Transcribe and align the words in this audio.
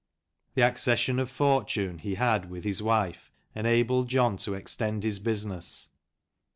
The 0.55 0.63
accession 0.63 1.19
of 1.19 1.29
fortune 1.29 1.99
he 1.99 2.15
had 2.15 2.49
with 2.49 2.63
his 2.63 2.81
wife 2.81 3.29
enabled 3.53 4.07
John 4.07 4.35
to 4.37 4.55
extend 4.55 5.03
his 5.03 5.19
business. 5.19 5.89